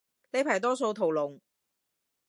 [0.31, 1.39] 呢排多數屠龍